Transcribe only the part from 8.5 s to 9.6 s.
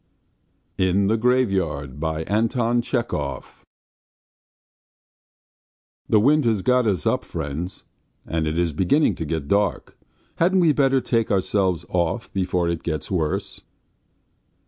is beginning to get